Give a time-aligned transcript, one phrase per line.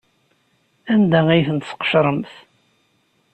[0.93, 2.31] Anda ay tent-tceqremt?